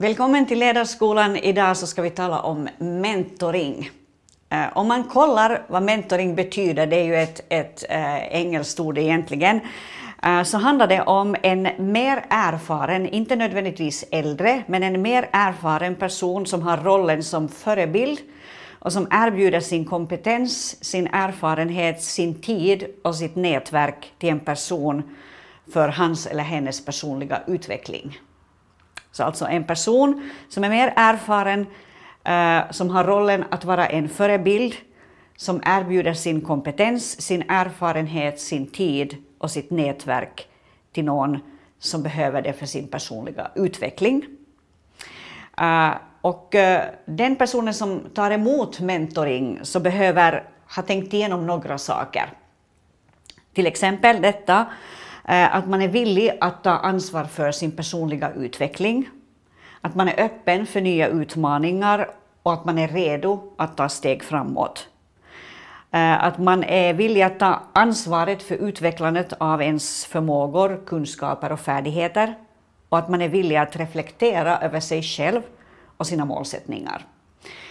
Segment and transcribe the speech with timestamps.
[0.00, 1.36] Välkommen till Ledarskolan.
[1.36, 3.90] Idag så ska vi tala om mentoring.
[4.48, 8.98] Eh, om man kollar vad mentoring betyder, det är ju ett, ett äh, engelskt ord
[8.98, 9.60] egentligen,
[10.22, 15.94] äh, så handlar det om en mer erfaren, inte nödvändigtvis äldre, men en mer erfaren
[15.94, 18.18] person som har rollen som förebild
[18.78, 25.16] och som erbjuder sin kompetens, sin erfarenhet, sin tid och sitt nätverk till en person
[25.72, 28.18] för hans eller hennes personliga utveckling.
[29.18, 31.66] Så alltså en person som är mer erfaren,
[32.24, 34.74] eh, som har rollen att vara en förebild,
[35.36, 40.48] som erbjuder sin kompetens, sin erfarenhet, sin tid och sitt nätverk
[40.92, 41.38] till någon
[41.78, 44.24] som behöver det för sin personliga utveckling.
[45.60, 50.44] Uh, och uh, den personen som tar emot mentoring så behöver
[50.76, 52.32] ha tänkt igenom några saker.
[53.54, 54.66] Till exempel detta
[55.30, 59.08] att man är villig att ta ansvar för sin personliga utveckling,
[59.80, 62.10] att man är öppen för nya utmaningar
[62.42, 64.88] och att man är redo att ta steg framåt.
[65.90, 71.60] Eh, att man är villig att ta ansvaret för utvecklandet av ens förmågor, kunskaper och
[71.60, 72.34] färdigheter
[72.88, 75.42] och att man är villig att reflektera över sig själv
[75.96, 77.06] och sina målsättningar.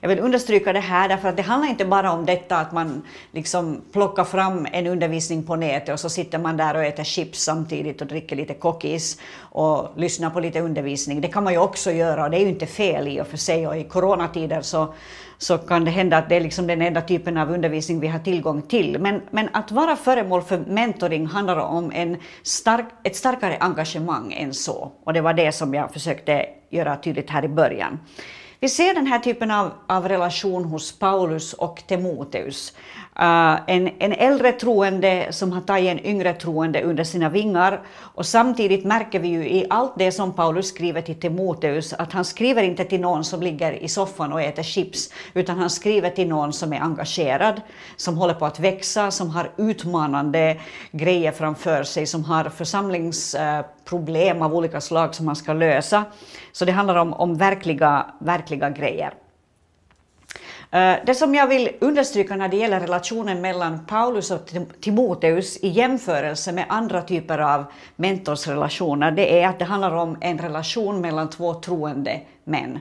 [0.00, 3.02] Jag vill understryka det här därför att det handlar inte bara om detta att man
[3.32, 7.42] liksom plockar fram en undervisning på nätet och så sitter man där och äter chips
[7.42, 11.20] samtidigt och dricker lite cookies och lyssnar på lite undervisning.
[11.20, 13.36] Det kan man ju också göra och det är ju inte fel i och för
[13.36, 14.94] sig och i coronatider så,
[15.38, 18.18] så kan det hända att det är liksom den enda typen av undervisning vi har
[18.18, 18.98] tillgång till.
[19.00, 24.54] Men, men att vara föremål för mentoring handlar om en stark, ett starkare engagemang än
[24.54, 27.98] så och det var det som jag försökte göra tydligt här i början.
[28.60, 32.72] Vi ser den här typen av, av relation hos Paulus och Timoteus.
[33.20, 37.80] Uh, en, en äldre troende som har tagit en yngre troende under sina vingar.
[37.98, 42.24] Och samtidigt märker vi ju i allt det som Paulus skriver till Timoteus att han
[42.24, 46.28] skriver inte till någon som ligger i soffan och äter chips, utan han skriver till
[46.28, 47.60] någon som är engagerad,
[47.96, 53.64] som håller på att växa, som har utmanande grejer framför sig, som har församlings eh,
[53.88, 56.04] problem av olika slag som man ska lösa.
[56.52, 59.14] Så det handlar om, om verkliga, verkliga grejer.
[60.70, 64.50] Eh, det som jag vill understryka när det gäller relationen mellan Paulus och
[64.80, 67.64] Timoteus i jämförelse med andra typer av
[67.96, 72.78] mentorsrelationer, det är att det handlar om en relation mellan två troende män.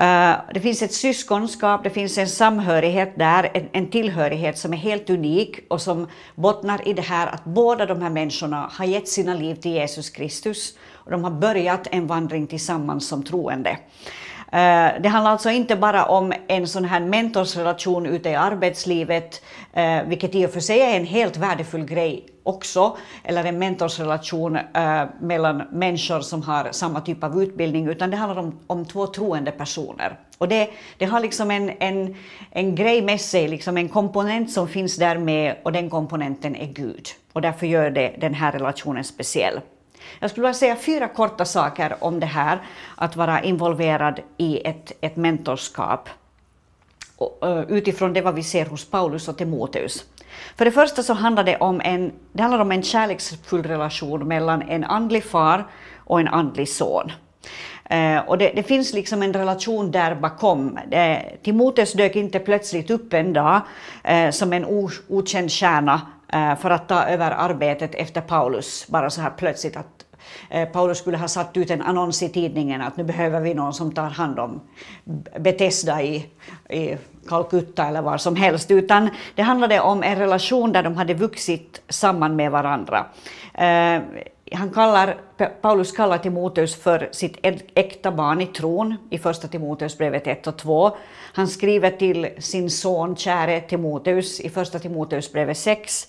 [0.00, 5.10] Eh, det finns ett syskonskap, det finns en samhörighet där, en, tillhörighet som är helt
[5.10, 9.34] unik och som bottnar i det här att båda de här människorna har gett sina
[9.34, 13.78] liv till Jesus Kristus och de har börjat en vandring tillsammans som troende.
[14.54, 19.42] Eh, det handlar alltså inte bara om en sån här mentorsrelation ute i arbetslivet,
[19.72, 24.56] eh, vilket i och för sig är en helt värdefull grej också, eller en mentorsrelation
[24.56, 29.06] eh, mellan människor som har samma typ av utbildning, utan det handlar om, om två
[29.06, 30.18] troende personer.
[30.38, 32.16] Och det, det har liksom en, en,
[32.50, 36.66] en grej med sig, liksom en komponent som finns där med, och den komponenten är
[36.66, 37.08] Gud.
[37.32, 39.60] Och därför gör det den här relationen speciell.
[40.18, 42.62] Jag skulle vilja säga fyra korta saker om det här
[42.94, 46.08] att vara involverad i ett, ett mentorskap
[47.42, 50.04] eh, utifrån det vad vi ser hos Paulus och Timoteus.
[50.56, 54.62] För det första så handlar det om en, det handlar om en kärleksfull relation mellan
[54.62, 55.66] en andlig far
[55.96, 57.12] och en andlig son.
[57.84, 60.78] Eh, och det, det, finns liksom en relation där bakom.
[60.90, 63.60] Eh, Timoteus dök inte plötsligt upp en dag
[64.30, 64.64] som en
[65.08, 66.00] okänd kärna
[66.34, 70.04] Eh, för att ta över arbetet efter Paulus, bara så här plötsligt att
[70.50, 73.74] eh, Paulus skulle ha satt ut en annons i tidningen att nu behöver vi någon
[73.74, 74.60] som tar hand om
[75.38, 76.26] Bethesda i,
[76.68, 76.96] i
[77.28, 81.82] Calcutta eller var som helst, utan det handlade om en relation där de hade vuxit
[81.88, 83.06] samman med varandra.
[83.54, 84.02] Eh,
[84.52, 85.16] han kallar,
[85.60, 87.38] Paulus kallar Timoteus för sitt
[87.74, 90.96] äkta barn i tron i första Timoteusbrevet 1 och 2.
[91.32, 96.08] Han skriver till sin son käre Timoteus i första Timoteusbrevet 6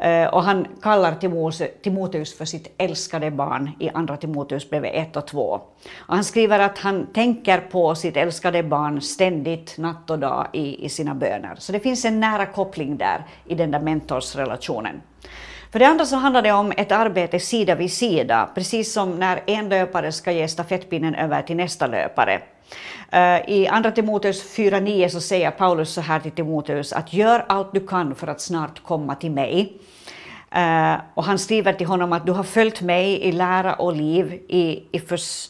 [0.00, 1.14] eh, och han kallar
[1.82, 5.40] Timoteus för sitt älskade barn i andra Timoteusbrevet 1 och 2.
[5.98, 10.84] Och han skriver att han tänker på sitt älskade barn ständigt, natt och dag i,
[10.84, 11.54] i sina böner.
[11.58, 15.02] Så det finns en nära koppling där i den där mentorsrelationen.
[15.72, 19.42] För det andra så handlar det om ett arbete sida vid sida, precis som när
[19.46, 22.40] en löpare ska ge stafettpinnen över till nästa löpare.
[23.10, 27.72] Eh, I Andra Timoteus 4.9 så säger Paulus så här till Timoteus att gör allt
[27.72, 29.72] du kan för att snart komma till mig.
[30.56, 34.32] Uh, och han skriver till honom att du har följt mig i lära och liv,
[34.48, 35.00] i, i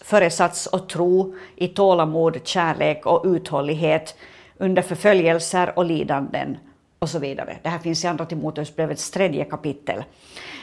[0.05, 4.17] föresats och tro, i tålamod, kärlek och uthållighet,
[4.59, 6.59] under förföljelser och lidanden
[7.03, 7.57] och så vidare.
[7.63, 10.05] Det här finns i Andra Timoteusbrevets tredje kapitel.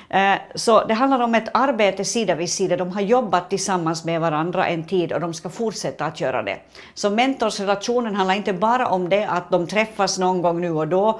[0.09, 2.77] Eh, så det handlar om ett arbete sida vid sida.
[2.77, 6.57] De har jobbat tillsammans med varandra en tid och de ska fortsätta att göra det.
[6.93, 11.19] Så mentorsrelationen handlar inte bara om det att de träffas någon gång nu och då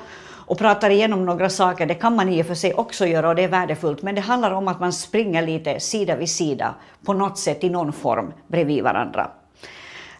[0.50, 1.86] och pratar igenom några saker.
[1.86, 4.01] Det kan man i och för sig också göra och det är värdefullt.
[4.01, 6.75] Men det handlar om att man springer lite sida vid sida
[7.06, 9.31] på något sätt i någon form bredvid varandra.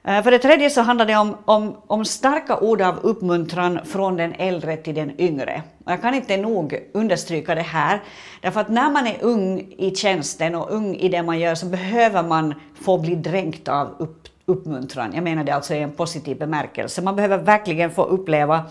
[0.10, 4.18] Eh, för det tredje så handlar det om, om, om, starka ord av uppmuntran från
[4.18, 5.62] den äldre till den yngre.
[5.86, 8.02] Och jag kan inte nog understryka det här,
[8.42, 11.66] därför att när man är ung i tjänsten och ung i det man gör så
[11.66, 15.12] behöver man få bli dränkt av upp, uppmuntran.
[15.14, 17.02] Jag menar det alltså i en positiv bemärkelse.
[17.02, 18.64] Man behöver verkligen få uppleva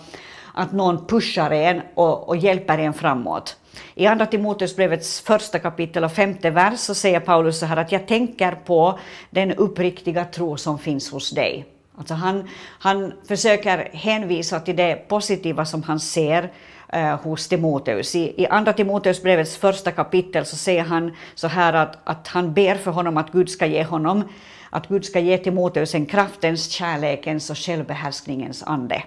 [0.58, 3.56] att någon pushar en och, och hjälper en framåt.
[3.94, 8.08] I Andra Timoteusbrevets första kapitel och femte vers så säger Paulus så här att jag
[8.08, 8.98] tänker på
[9.30, 11.66] den uppriktiga tro som finns hos dig.
[11.98, 16.52] Alltså han, han försöker hänvisa till det positiva som han ser
[16.88, 18.14] eh, hos Timoteus.
[18.14, 22.74] I, I Andra Timoteusbrevets första kapitel så säger han så här att, att han ber
[22.74, 24.24] för honom att Gud ska ge honom
[24.70, 29.02] att Gud ska ge Timoteus en kraftens, kärlekens och självbehärskningens ande.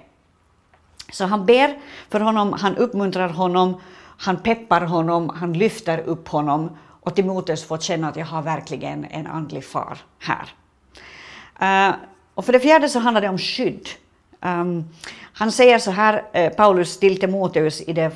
[1.11, 1.77] Så han ber
[2.09, 3.81] för honom, han uppmuntrar honom,
[4.17, 6.69] han peppar honom, han lyfter upp honom
[7.01, 10.53] och Timoteus får känna att jag har verkligen en andlig far här.
[11.61, 11.95] Uh,
[12.33, 13.87] och för det fjärde så handlar det om skydd.
[14.41, 14.89] Um,
[15.33, 18.11] han säger så här, uh, Paulus till Timoteus i det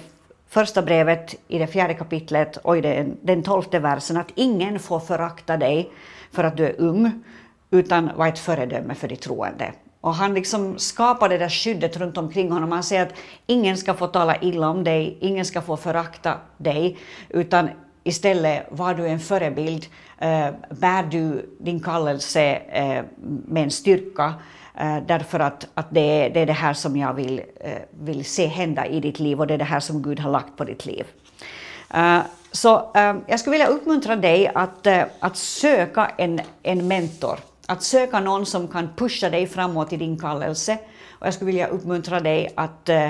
[0.50, 5.00] första brevet i det fjärde kapitlet och i den, den tolfte versen att ingen får
[5.00, 5.92] förakta dig
[6.32, 7.24] för att du är ung,
[7.72, 9.74] utan var ett föredöme för de troende.
[10.06, 12.72] Och han liksom skapar det där skyddet runt omkring honom.
[12.72, 13.14] Han säger att
[13.48, 16.98] ingen ska få tala illa om dig, ingen ska få förakta dig,
[17.30, 17.70] utan
[18.04, 19.86] istället var du en förebild,
[20.18, 23.04] eh, bär du din kallelse eh,
[23.48, 24.34] med en styrka,
[24.76, 28.26] eh, därför att, att det, är, det är det här som jag vill, eh, vill
[28.26, 30.64] se hända i ditt liv och det är det här som Gud har lagt på
[30.64, 31.06] ditt liv.
[31.96, 32.20] Uh,
[32.52, 37.84] så uh, jag skulle vilja uppmuntra dig att, uh, att söka en, en mentor att
[37.84, 40.78] söka någon som kan pusha dig framåt i din kallelse.
[41.12, 43.10] Och jag skulle vilja uppmuntra dig att, eh,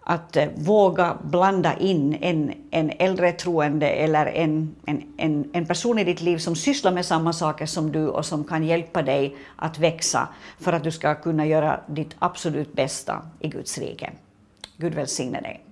[0.00, 5.98] att eh, våga blanda in en, en äldre troende eller en, en, en, en person
[5.98, 9.36] i ditt liv som sysslar med samma saker som du och som kan hjälpa dig
[9.56, 10.28] att växa
[10.60, 14.10] för att du ska kunna göra ditt absolut bästa i Guds rike.
[14.76, 15.65] Gud välsigne dig.